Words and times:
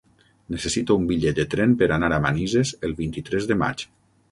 Necessito 0.53 0.95
un 1.01 1.05
bitllet 1.11 1.37
de 1.41 1.45
tren 1.51 1.77
per 1.83 1.91
anar 1.99 2.11
a 2.19 2.21
Manises 2.25 2.75
el 2.89 2.99
vint-i-tres 3.05 3.49
de 3.53 3.61
maig. 3.65 3.89